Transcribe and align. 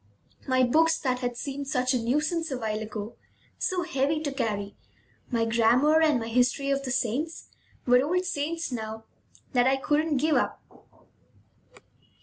My 0.47 0.63
books, 0.63 0.97
that 0.97 1.19
had 1.19 1.37
seemed 1.37 1.67
such 1.67 1.93
a 1.93 1.99
nuisance 2.01 2.49
a 2.49 2.57
while 2.57 2.79
ago, 2.79 3.17
so 3.59 3.83
heavy 3.83 4.19
to 4.21 4.31
carry, 4.31 4.75
my 5.29 5.45
grammar, 5.45 6.01
and 6.01 6.19
my 6.19 6.27
history 6.27 6.71
of 6.71 6.81
the 6.81 6.89
saints, 6.89 7.49
were 7.85 8.01
old 8.03 8.25
friends 8.25 8.71
now 8.71 9.03
that 9.53 9.67
I 9.67 9.75
couldn't 9.77 10.17
give 10.17 10.37
up. 10.37 10.59